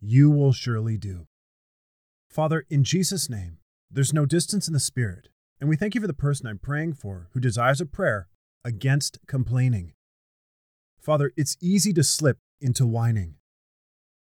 you 0.00 0.30
will 0.30 0.52
surely 0.52 0.96
do. 0.96 1.26
Father, 2.28 2.64
in 2.70 2.84
Jesus' 2.84 3.28
name, 3.28 3.58
there's 3.90 4.14
no 4.14 4.24
distance 4.24 4.66
in 4.66 4.72
the 4.72 4.80
Spirit, 4.80 5.28
and 5.60 5.68
we 5.68 5.76
thank 5.76 5.94
you 5.94 6.00
for 6.00 6.06
the 6.06 6.14
person 6.14 6.46
I'm 6.46 6.58
praying 6.58 6.94
for 6.94 7.28
who 7.32 7.40
desires 7.40 7.80
a 7.80 7.86
prayer 7.86 8.28
against 8.64 9.18
complaining. 9.26 9.92
Father, 11.00 11.32
it's 11.36 11.56
easy 11.60 11.92
to 11.94 12.04
slip 12.04 12.38
into 12.60 12.86
whining. 12.86 13.34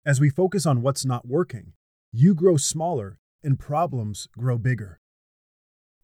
As 0.04 0.20
we 0.20 0.30
focus 0.30 0.66
on 0.66 0.82
what's 0.82 1.04
not 1.04 1.26
working, 1.26 1.72
you 2.12 2.34
grow 2.34 2.56
smaller 2.56 3.18
and 3.42 3.58
problems 3.58 4.28
grow 4.38 4.56
bigger. 4.56 5.00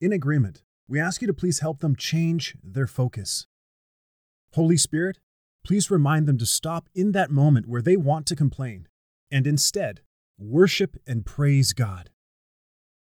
In 0.00 0.12
agreement, 0.12 0.62
we 0.88 1.00
ask 1.00 1.20
you 1.20 1.26
to 1.26 1.34
please 1.34 1.60
help 1.60 1.80
them 1.80 1.96
change 1.96 2.56
their 2.62 2.86
focus. 2.86 3.46
Holy 4.54 4.76
Spirit, 4.76 5.18
please 5.64 5.90
remind 5.90 6.26
them 6.26 6.38
to 6.38 6.46
stop 6.46 6.88
in 6.94 7.12
that 7.12 7.30
moment 7.30 7.68
where 7.68 7.82
they 7.82 7.96
want 7.96 8.26
to 8.26 8.36
complain 8.36 8.88
and 9.30 9.46
instead 9.46 10.00
worship 10.38 10.96
and 11.06 11.24
praise 11.24 11.72
God. 11.72 12.10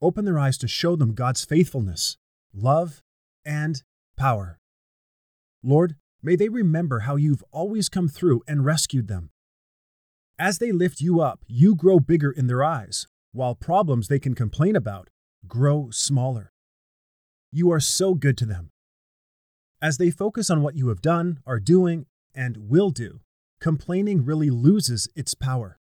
Open 0.00 0.24
their 0.24 0.38
eyes 0.38 0.58
to 0.58 0.68
show 0.68 0.94
them 0.94 1.14
God's 1.14 1.44
faithfulness, 1.44 2.16
love, 2.54 3.02
and 3.44 3.82
power. 4.16 4.60
Lord, 5.62 5.96
may 6.22 6.36
they 6.36 6.48
remember 6.48 7.00
how 7.00 7.16
you've 7.16 7.42
always 7.50 7.88
come 7.88 8.08
through 8.08 8.42
and 8.46 8.64
rescued 8.64 9.08
them. 9.08 9.30
As 10.38 10.58
they 10.58 10.70
lift 10.70 11.00
you 11.00 11.20
up, 11.20 11.44
you 11.48 11.74
grow 11.74 11.98
bigger 11.98 12.30
in 12.30 12.46
their 12.46 12.62
eyes, 12.62 13.08
while 13.32 13.56
problems 13.56 14.06
they 14.06 14.20
can 14.20 14.34
complain 14.34 14.76
about 14.76 15.10
grow 15.46 15.88
smaller. 15.90 16.52
You 17.50 17.72
are 17.72 17.80
so 17.80 18.14
good 18.14 18.36
to 18.38 18.46
them. 18.46 18.70
As 19.80 19.98
they 19.98 20.10
focus 20.10 20.50
on 20.50 20.62
what 20.62 20.76
you 20.76 20.88
have 20.88 21.00
done, 21.00 21.40
are 21.46 21.60
doing, 21.60 22.06
and 22.34 22.68
will 22.68 22.90
do, 22.90 23.20
complaining 23.60 24.24
really 24.24 24.50
loses 24.50 25.08
its 25.16 25.34
power. 25.34 25.78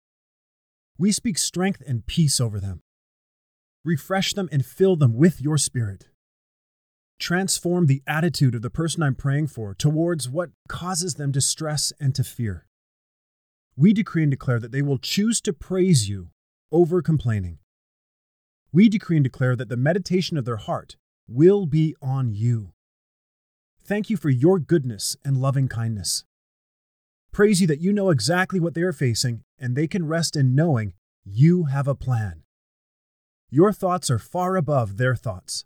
We 0.97 1.11
speak 1.11 1.37
strength 1.37 1.81
and 1.87 2.05
peace 2.05 2.39
over 2.39 2.59
them. 2.59 2.81
Refresh 3.83 4.33
them 4.33 4.47
and 4.51 4.65
fill 4.65 4.95
them 4.95 5.13
with 5.13 5.41
your 5.41 5.57
spirit. 5.57 6.07
Transform 7.19 7.87
the 7.87 8.03
attitude 8.05 8.55
of 8.55 8.61
the 8.61 8.69
person 8.69 9.01
I'm 9.01 9.15
praying 9.15 9.47
for 9.47 9.73
towards 9.73 10.29
what 10.29 10.51
causes 10.67 11.15
them 11.15 11.31
distress 11.31 11.91
and 11.99 12.13
to 12.15 12.23
fear. 12.23 12.67
We 13.75 13.93
decree 13.93 14.23
and 14.23 14.31
declare 14.31 14.59
that 14.59 14.71
they 14.71 14.81
will 14.81 14.99
choose 14.99 15.41
to 15.41 15.53
praise 15.53 16.07
you 16.07 16.29
over 16.71 17.01
complaining. 17.01 17.57
We 18.71 18.87
decree 18.87 19.17
and 19.17 19.23
declare 19.23 19.55
that 19.55 19.69
the 19.69 19.77
meditation 19.77 20.37
of 20.37 20.45
their 20.45 20.57
heart 20.57 20.95
will 21.27 21.65
be 21.65 21.95
on 22.01 22.33
you. 22.33 22.73
Thank 23.83 24.09
you 24.09 24.17
for 24.17 24.29
your 24.29 24.59
goodness 24.59 25.17
and 25.25 25.37
loving 25.37 25.67
kindness. 25.67 26.23
Praise 27.31 27.61
you 27.61 27.67
that 27.67 27.81
you 27.81 27.91
know 27.91 28.11
exactly 28.11 28.59
what 28.59 28.75
they 28.75 28.81
are 28.81 28.93
facing 28.93 29.41
and 29.63 29.77
they 29.77 29.87
can 29.87 30.05
rest 30.05 30.35
in 30.35 30.53
knowing 30.53 30.91
you 31.23 31.63
have 31.63 31.87
a 31.87 31.95
plan. 31.95 32.43
Your 33.49 33.71
thoughts 33.71 34.11
are 34.11 34.19
far 34.19 34.57
above 34.57 34.97
their 34.97 35.15
thoughts. 35.15 35.63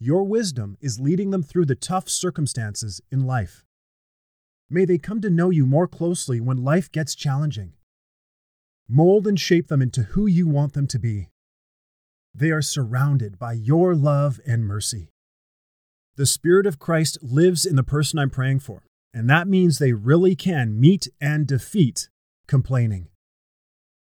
Your 0.00 0.24
wisdom 0.24 0.76
is 0.80 0.98
leading 0.98 1.30
them 1.30 1.44
through 1.44 1.66
the 1.66 1.76
tough 1.76 2.08
circumstances 2.08 3.00
in 3.08 3.20
life. 3.20 3.62
May 4.68 4.84
they 4.86 4.98
come 4.98 5.20
to 5.20 5.30
know 5.30 5.50
you 5.50 5.66
more 5.66 5.86
closely 5.86 6.40
when 6.40 6.64
life 6.64 6.90
gets 6.90 7.14
challenging. 7.14 7.74
Mold 8.88 9.28
and 9.28 9.38
shape 9.38 9.68
them 9.68 9.80
into 9.80 10.02
who 10.02 10.26
you 10.26 10.48
want 10.48 10.72
them 10.72 10.88
to 10.88 10.98
be. 10.98 11.28
They 12.34 12.50
are 12.50 12.62
surrounded 12.62 13.38
by 13.38 13.52
your 13.52 13.94
love 13.94 14.40
and 14.44 14.64
mercy. 14.64 15.10
The 16.16 16.26
Spirit 16.26 16.66
of 16.66 16.80
Christ 16.80 17.18
lives 17.22 17.64
in 17.64 17.76
the 17.76 17.84
person 17.84 18.18
I'm 18.18 18.30
praying 18.30 18.60
for, 18.60 18.82
and 19.14 19.30
that 19.30 19.46
means 19.46 19.78
they 19.78 19.92
really 19.92 20.34
can 20.34 20.80
meet 20.80 21.06
and 21.20 21.46
defeat 21.46 22.08
complaining. 22.50 23.06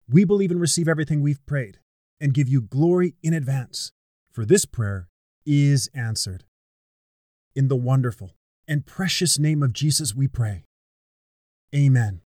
We 0.10 0.26
believe 0.26 0.50
and 0.50 0.60
receive 0.60 0.88
everything 0.88 1.22
we've 1.22 1.46
prayed 1.46 1.78
and 2.20 2.34
give 2.34 2.50
you 2.50 2.64
glory 2.64 3.14
in 3.22 3.32
advance, 3.32 3.92
for 4.32 4.44
this 4.44 4.66
prayer 4.66 5.08
is 5.46 5.88
answered. 5.94 6.44
In 7.56 7.68
the 7.68 7.76
wonderful 7.76 8.32
and 8.68 8.88
precious 8.88 9.38
name 9.38 9.62
of 9.62 9.72
Jesus, 9.72 10.16
we 10.16 10.28
pray. 10.28 10.66
Amen. 11.76 12.22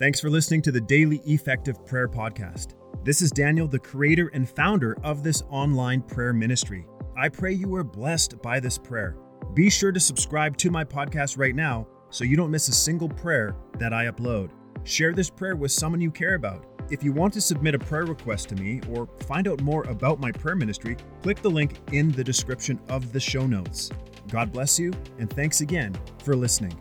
Thanks 0.00 0.20
for 0.20 0.28
listening 0.28 0.62
to 0.62 0.72
the 0.72 0.80
Daily 0.80 1.18
Effective 1.26 1.86
Prayer 1.86 2.08
Podcast. 2.08 2.74
This 3.04 3.22
is 3.22 3.30
Daniel, 3.30 3.68
the 3.68 3.78
creator 3.78 4.32
and 4.34 4.48
founder 4.48 4.96
of 5.04 5.22
this 5.22 5.44
online 5.48 6.02
prayer 6.02 6.32
ministry. 6.32 6.84
I 7.16 7.28
pray 7.28 7.52
you 7.52 7.72
are 7.76 7.84
blessed 7.84 8.42
by 8.42 8.58
this 8.58 8.78
prayer. 8.78 9.16
Be 9.54 9.70
sure 9.70 9.92
to 9.92 10.00
subscribe 10.00 10.56
to 10.56 10.72
my 10.72 10.82
podcast 10.82 11.38
right 11.38 11.54
now 11.54 11.86
so 12.10 12.24
you 12.24 12.36
don't 12.36 12.50
miss 12.50 12.68
a 12.68 12.72
single 12.72 13.08
prayer 13.08 13.56
that 13.78 13.92
I 13.92 14.06
upload. 14.06 14.50
Share 14.84 15.12
this 15.12 15.30
prayer 15.30 15.56
with 15.56 15.72
someone 15.72 16.00
you 16.00 16.10
care 16.10 16.34
about. 16.34 16.66
If 16.90 17.04
you 17.04 17.12
want 17.12 17.32
to 17.34 17.40
submit 17.40 17.74
a 17.74 17.78
prayer 17.78 18.04
request 18.04 18.48
to 18.48 18.56
me 18.56 18.80
or 18.90 19.08
find 19.26 19.46
out 19.46 19.60
more 19.62 19.84
about 19.84 20.20
my 20.20 20.32
prayer 20.32 20.56
ministry, 20.56 20.96
click 21.22 21.40
the 21.40 21.50
link 21.50 21.78
in 21.92 22.10
the 22.10 22.24
description 22.24 22.80
of 22.88 23.12
the 23.12 23.20
show 23.20 23.46
notes. 23.46 23.90
God 24.28 24.52
bless 24.52 24.78
you, 24.78 24.92
and 25.18 25.30
thanks 25.30 25.60
again 25.60 25.96
for 26.24 26.34
listening. 26.34 26.76